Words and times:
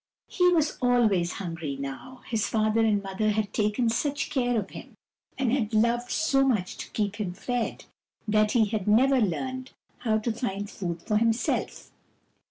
He 0.29 0.49
was 0.49 0.79
always 0.81 1.33
hungry 1.33 1.75
now. 1.75 2.23
His 2.25 2.47
father 2.47 2.83
and 2.83 3.03
mother 3.03 3.29
had 3.29 3.53
taken 3.53 3.87
such 3.87 4.31
care 4.31 4.59
of 4.59 4.71
him, 4.71 4.95
and 5.37 5.53
had 5.53 5.75
loved 5.75 6.09
so 6.09 6.43
much 6.43 6.75
to 6.77 6.89
keep 6.89 7.17
him 7.17 7.33
fed, 7.35 7.85
that 8.27 8.53
he 8.53 8.65
had 8.65 8.87
never 8.87 9.21
learned 9.21 9.69
how 9.99 10.17
to 10.17 10.31
find 10.33 10.67
food 10.71 11.03
for 11.03 11.17
himself. 11.17 11.91